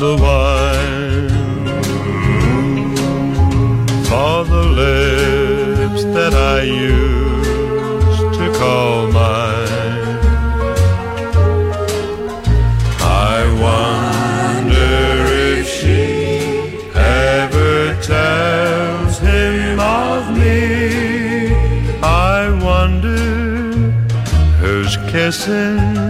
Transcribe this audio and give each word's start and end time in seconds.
the 0.00 0.16
wine 0.16 1.28
for 4.04 4.44
the 4.46 4.64
lips 4.82 6.04
that 6.04 6.32
I 6.32 6.62
used 6.62 8.34
to 8.40 8.50
call 8.58 9.12
mine. 9.12 10.18
I 13.02 13.44
wonder 13.66 14.86
if 15.58 15.68
she 15.68 16.80
ever 16.94 17.94
tells 18.00 19.18
him 19.18 19.78
of 19.78 20.34
me. 20.34 21.52
I 22.02 22.48
wonder 22.64 23.18
who's 24.60 24.96
kissing 25.12 26.09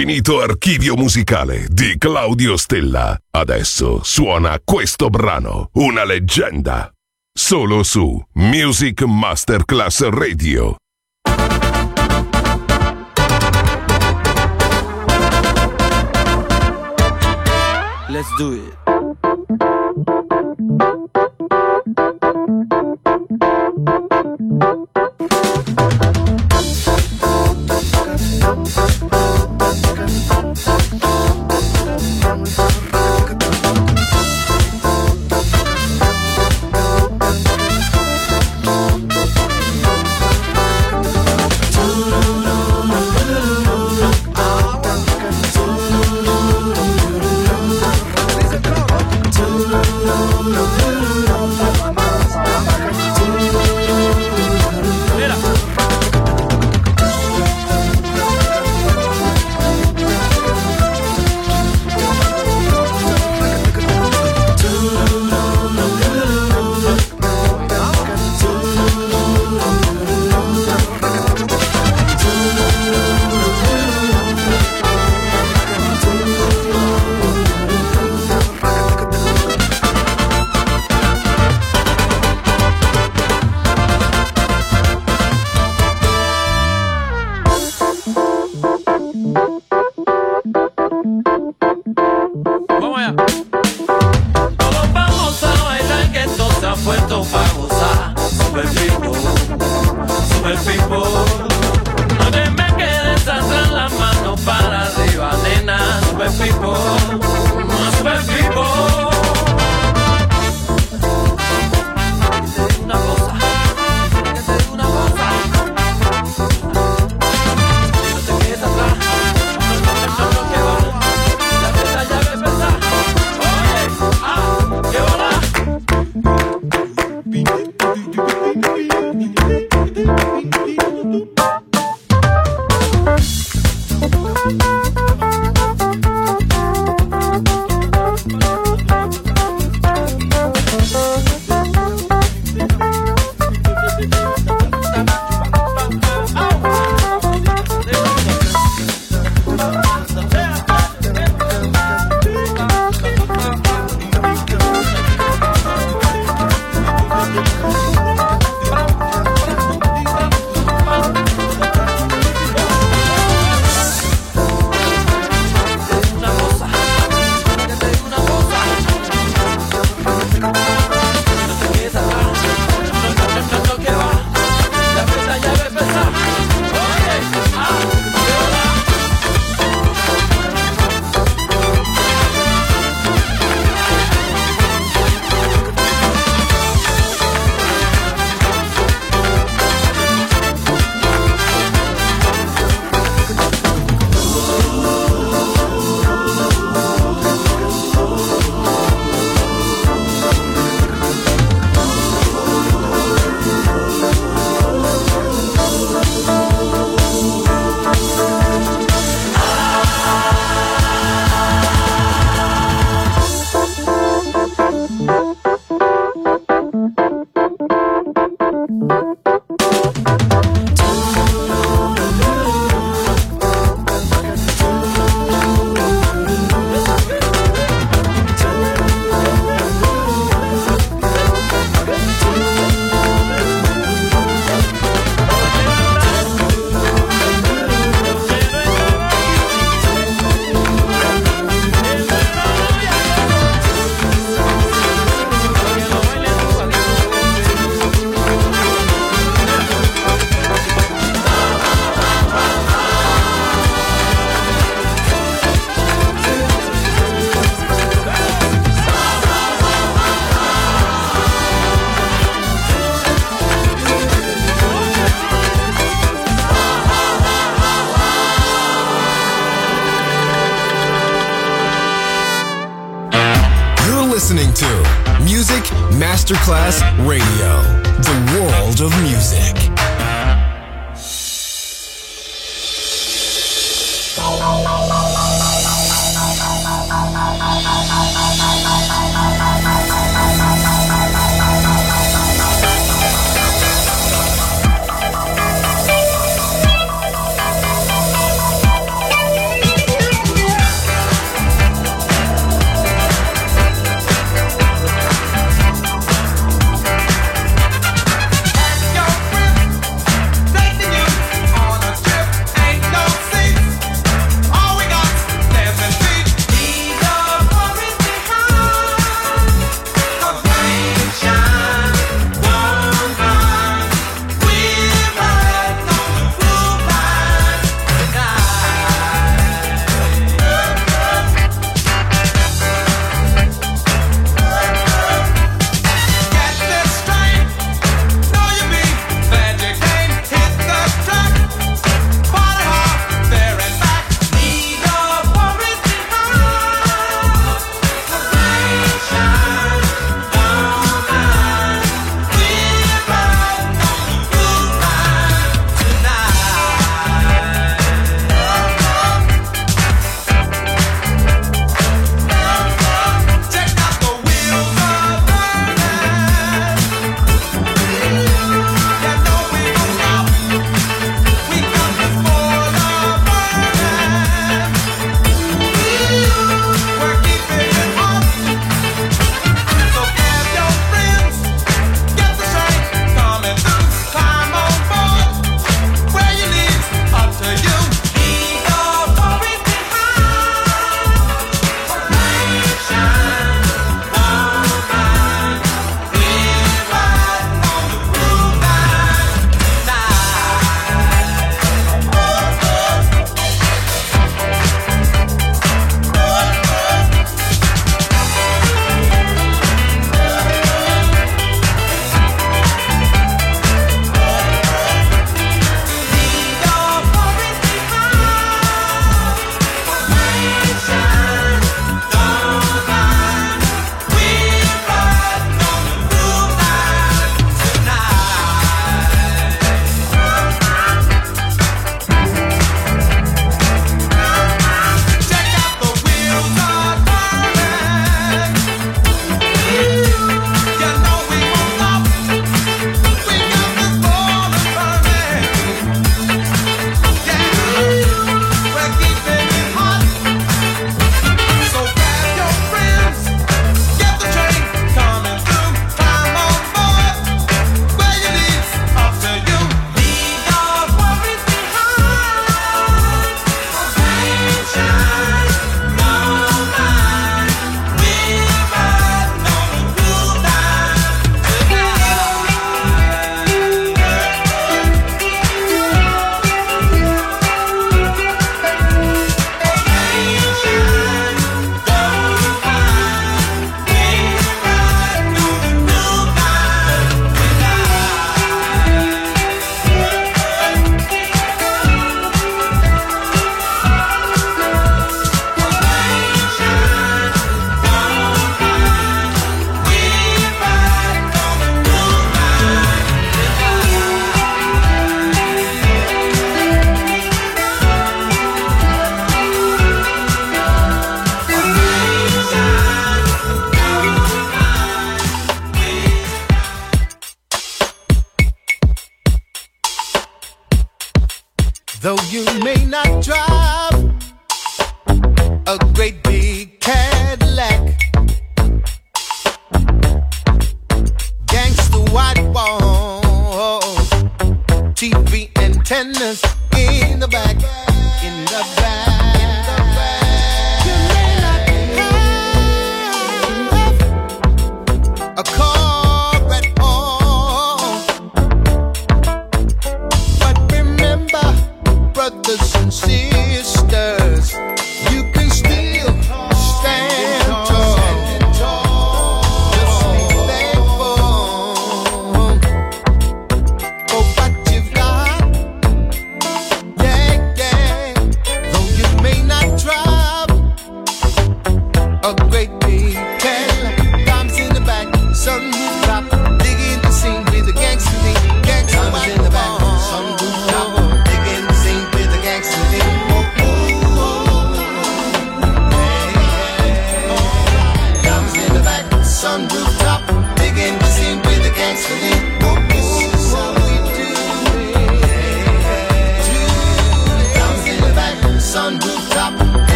infinito 0.00 0.40
archivio 0.40 0.96
musicale 0.96 1.66
di 1.68 1.98
Claudio 1.98 2.56
Stella. 2.56 3.14
Adesso 3.32 4.02
suona 4.02 4.58
questo 4.64 5.10
brano, 5.10 5.68
una 5.74 6.04
leggenda. 6.04 6.90
Solo 7.30 7.82
su 7.82 8.18
Music 8.32 9.02
Masterclass 9.02 10.08
Radio. 10.08 10.76
Let's 18.08 18.34
do 18.38 18.54
it. 18.54 18.79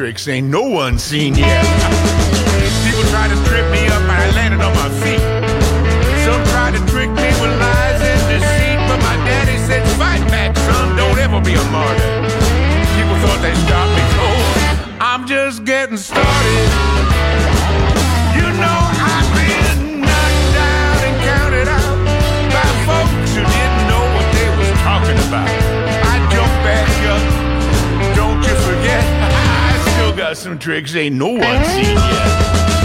Tricks 0.00 0.28
ain't 0.28 0.48
no 0.48 0.62
one 0.62 0.98
seen 0.98 1.34
yet. 1.34 1.62
People 2.86 3.04
try 3.12 3.28
to 3.28 3.36
trip 3.44 3.70
me 3.70 3.84
up, 3.88 4.00
and 4.00 4.10
I 4.10 4.30
landed 4.30 4.62
on 4.62 4.72
my 4.72 4.88
feet. 5.04 5.20
Some 6.24 6.42
try 6.54 6.70
to 6.72 6.80
trick 6.90 7.10
me 7.10 7.28
with 7.36 7.52
lies 7.60 8.00
and 8.00 8.20
deceit, 8.32 8.78
but 8.88 8.96
my 8.96 9.16
daddy 9.28 9.58
said, 9.68 9.84
fight 10.00 10.26
back, 10.32 10.56
son, 10.56 10.96
don't 10.96 11.18
ever 11.18 11.38
be 11.42 11.52
a 11.52 11.64
martyr. 11.68 12.12
People 12.96 13.16
thought 13.20 13.40
they 13.42 13.54
stopped 13.66 13.92
me 13.92 14.04
cold. 14.16 15.00
I'm 15.02 15.26
just 15.26 15.66
getting 15.66 15.98
started. 15.98 16.39
Some 30.40 30.58
tricks 30.58 30.94
ain't 30.94 31.16
no 31.16 31.28
one 31.28 31.64
seen 31.66 31.96
yet. 31.96 32.79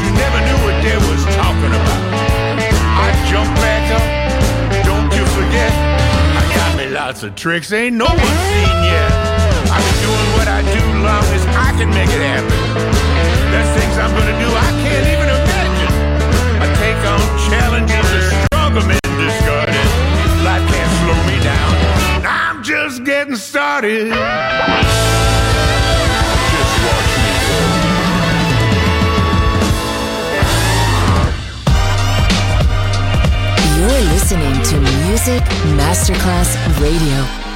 You 0.00 0.10
never 0.16 0.40
knew 0.40 0.60
it 0.72 0.78
there 0.80 1.02
was 1.04 1.22
talking 1.36 1.72
around 1.76 2.04
I 2.96 3.12
jump 3.28 3.50
back 3.60 3.84
up 3.92 4.04
don't 4.88 5.12
you 5.12 5.24
forget. 5.36 5.72
I 6.40 6.42
got 6.56 6.78
me 6.78 6.86
lots 6.88 7.22
of 7.22 7.34
tricks, 7.34 7.72
ain't 7.72 7.96
no 7.96 8.06
one 8.06 8.16
seen 8.16 8.78
yet. 8.88 9.12
I've 9.68 9.84
been 9.84 10.00
doing 10.08 10.28
what 10.40 10.48
I 10.48 10.62
do 10.64 10.82
long 11.04 11.26
as 11.36 11.44
I 11.60 11.76
can 11.76 11.90
make 11.90 12.08
it 12.08 12.24
happen. 12.24 12.56
There's 13.52 13.70
things 13.76 13.94
I'm 13.98 14.12
gonna 14.16 14.38
do 14.40 14.48
I 14.48 14.70
can't 14.80 15.06
even 15.12 15.28
imagine. 15.28 15.92
I 16.64 16.66
take 16.80 17.00
on 17.04 17.20
challenges 17.50 18.08
that 18.08 18.48
stronger 18.48 18.86
men 18.86 19.00
discarded. 19.20 19.69
Life 21.10 21.16
can't 21.16 21.26
slow 21.26 21.26
me 21.26 21.42
down. 21.42 21.74
I'm 22.24 22.62
just 22.62 23.04
getting 23.04 23.36
started. 23.36 24.08
Just 24.08 24.20
watch 26.86 27.12
me 27.24 27.32
go. 27.46 27.58
You're 33.78 34.04
listening 34.12 34.56
to 34.62 34.76
Music 35.06 35.42
Masterclass 35.76 36.50
Radio. 36.80 37.49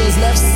Angels 0.00 0.16
left 0.18 0.49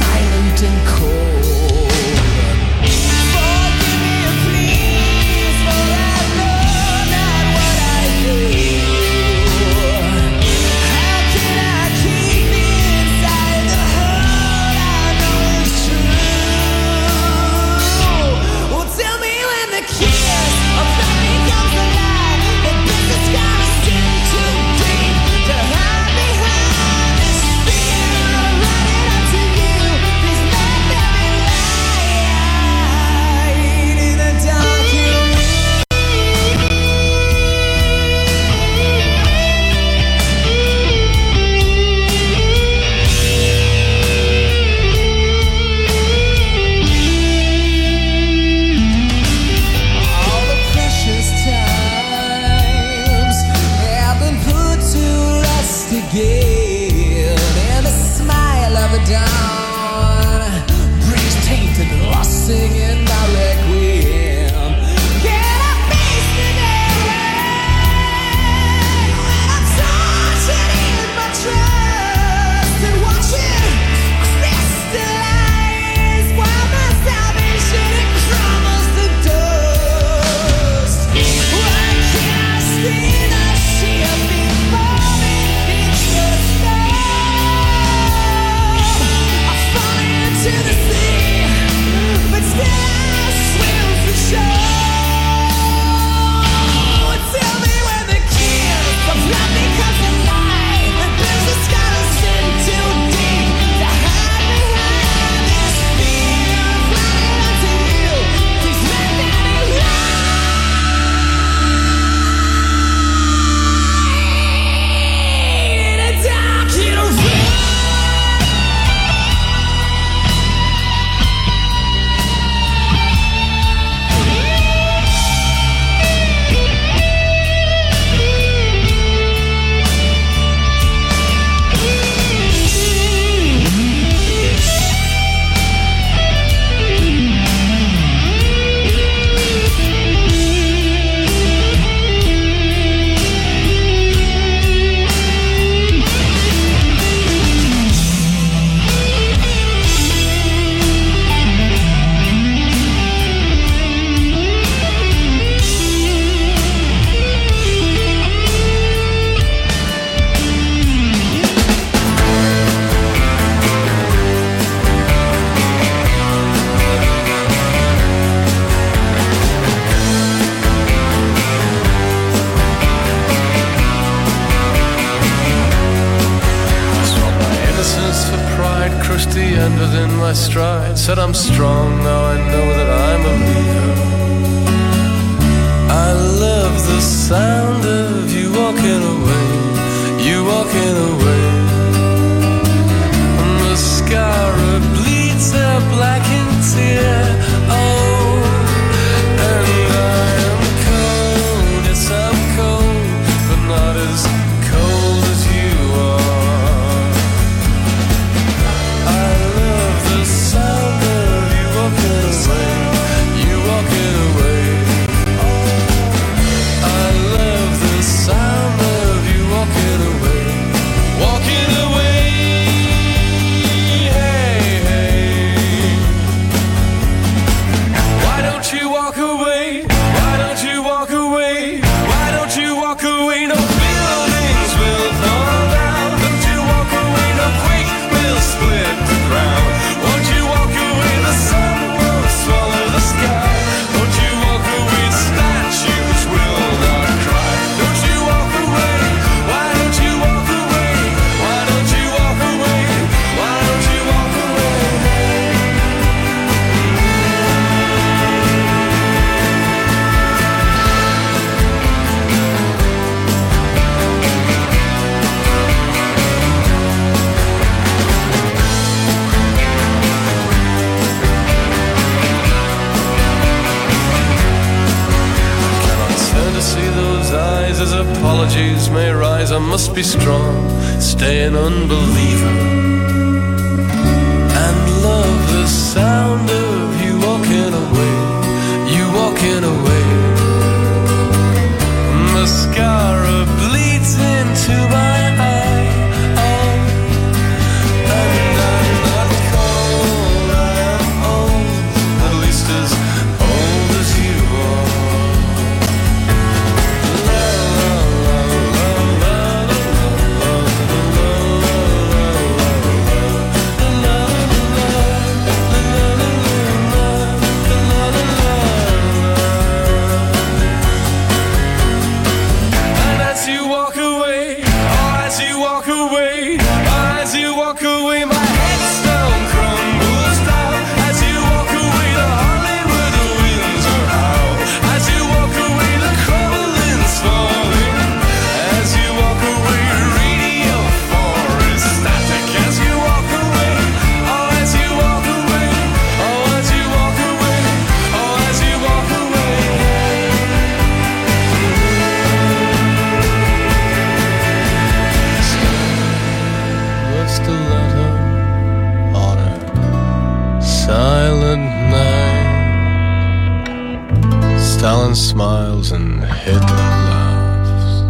and 365.92 366.24
Hitler 366.24 366.90
laughs. 367.08 368.02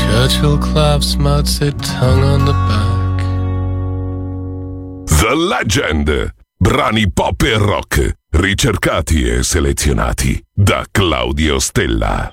Churchill 0.00 0.58
claps 0.58 1.16
Mao 1.16 1.42
tongue 1.42 2.24
on 2.24 2.44
the 2.44 2.52
back. 2.52 3.18
The 5.20 5.34
Legend. 5.34 6.32
Brani 6.60 7.08
pop 7.08 7.42
e 7.42 7.56
rock, 7.56 8.14
ricercati 8.30 9.22
e 9.28 9.44
selezionati 9.44 10.44
da 10.52 10.84
Claudio 10.90 11.60
Stella. 11.60 12.32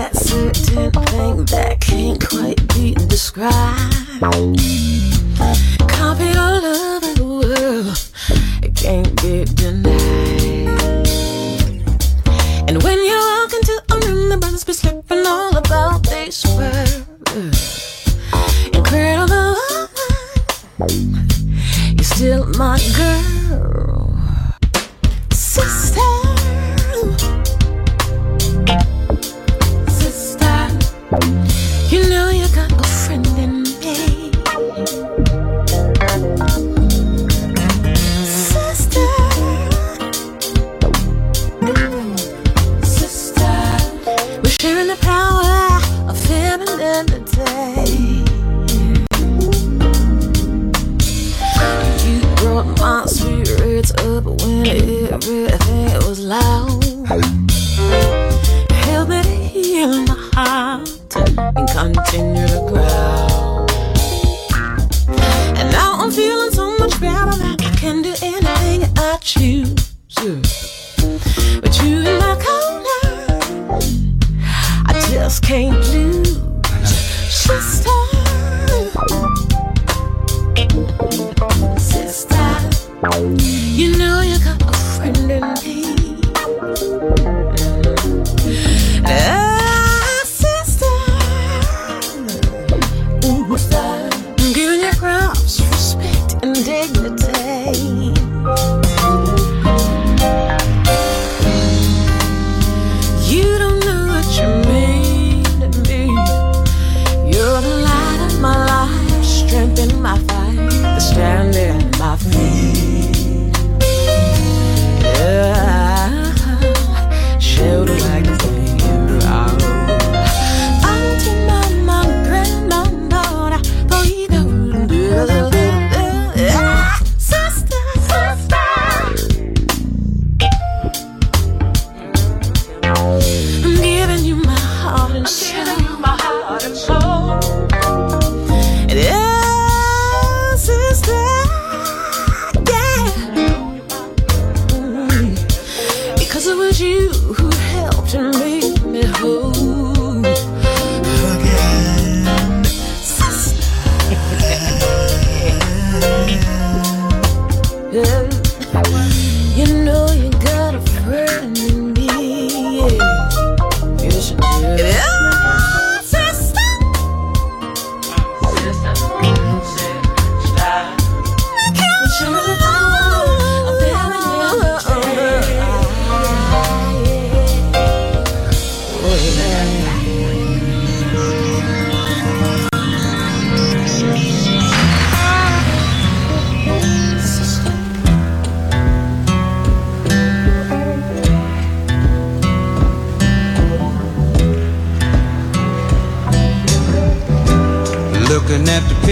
That 0.00 0.16
certain 0.16 0.90
thing 0.90 1.44
that 1.44 1.78
can't 1.78 2.26
quite 2.26 2.56
be 2.72 2.94
described. 2.94 3.94
Copied 5.88 6.36
all 6.38 6.64
over 6.64 7.12
the 7.12 7.22
world, 7.22 8.00
it 8.62 8.74
can't 8.74 9.14
be 9.20 9.44
denied. 9.44 9.92
And 12.66 12.82
when 12.82 12.98
you 12.98 13.14
walk 13.14 13.52
into 13.52 13.82
a 13.90 13.98
room, 14.06 14.30
the 14.30 14.38
brothers 14.38 14.64
be 14.64 14.72
slipping 14.72 15.26
all 15.26 15.54
about 15.54 16.02
this 16.04 16.46
world. 16.46 17.04
Incredible 18.72 19.56
you're 21.92 22.04
still 22.04 22.46
my 22.56 22.80
girl, 22.96 24.16
sister. 25.30 26.39
You 31.10 32.08
know 32.08 32.30
you 32.30 32.46
got 32.54 32.70
a 32.70 32.84
friend 32.84 33.26
in 33.36 33.62
me. 33.62 34.30
Sister, 38.24 39.10
sister, 42.84 43.42
we're 44.40 44.54
sharing 44.60 44.86
the 44.86 44.96
power 45.00 45.80
of 46.08 46.16
femininity. 46.16 48.22
You 52.06 52.20
brought 52.36 52.68
my 52.78 53.04
spirits 53.06 53.90
up 53.94 54.26
when 54.26 54.64
everything 54.64 55.94
was 56.06 56.20
loud. 56.20 56.84
Help 58.70 59.08
me 59.08 59.22
to 59.22 59.28
heal 59.28 60.04
my 60.04 60.14
heart 60.34 60.99
and 61.16 61.68
continue 61.70 62.46
to 62.46 62.60
grow. 62.68 63.66
And 65.56 65.70
now 65.72 65.94
I'm 65.94 66.10
feeling 66.10 66.50
so 66.52 66.76
much 66.78 67.00
better 67.00 67.36
that 67.38 67.56
I 67.60 67.76
can 67.76 68.02
do 68.02 68.14
anything 68.22 68.84
I 68.96 69.18
choose. 69.20 69.74
But 71.60 71.82
you 71.82 71.98
in 71.98 72.18
my 72.18 72.36
corner, 72.46 73.02
I 74.86 74.92
just 75.10 75.42
can't 75.42 75.76
lose. 75.92 76.38
Sister, 77.28 77.90
sister, 81.78 82.54
you 83.32 83.96
know 83.98 84.20
you 84.20 84.38
got 84.44 84.62
a 84.62 84.72
friend 84.94 85.30
in 85.30 85.42
me. 85.64 85.78
Ah, 89.06 89.39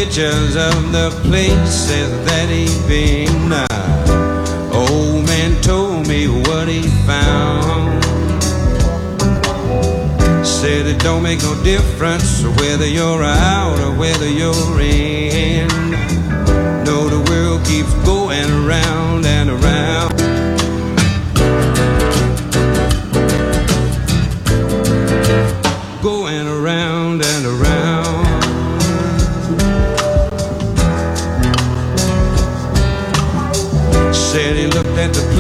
pictures 0.05 0.55
of 0.55 0.93
the 0.93 1.11
places 1.25 2.09
that 2.25 2.49
he's 2.49 2.79
been. 2.87 3.51
Old 4.73 5.27
man 5.27 5.61
told 5.61 6.07
me 6.07 6.29
what 6.29 6.69
he 6.69 6.83
found. 7.05 8.05
Said 10.47 10.87
it 10.87 11.01
don't 11.01 11.25
make 11.25 11.43
no 11.43 11.61
difference 11.65 12.45
whether 12.61 12.87
you're 12.87 13.25
out 13.25 13.81
or 13.81 13.93
whether 13.99 14.29
you're 14.29 14.81
in. 14.81 15.67
No, 16.85 17.09
the 17.09 17.23
world 17.29 17.67
keeps 17.67 17.93
going 18.07 18.49
around 18.53 19.27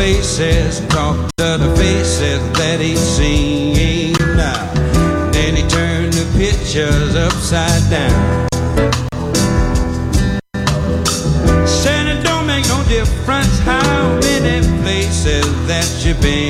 places 0.08 0.80
and 0.80 0.90
talked 0.90 1.36
to 1.36 1.58
the 1.58 1.70
faces 1.76 2.40
that 2.52 2.80
he'd 2.80 2.96
seen. 2.96 4.14
Then 5.34 5.54
he 5.54 5.62
turned 5.68 6.14
the 6.14 6.24
pictures 6.38 7.14
upside 7.14 7.84
down. 7.90 8.48
Said 11.66 12.06
it 12.06 12.24
don't 12.24 12.46
make 12.46 12.66
no 12.68 12.82
difference 12.88 13.58
how 13.58 14.18
many 14.20 14.66
places 14.82 15.44
that 15.66 15.86
you've 16.02 16.20
been. 16.22 16.47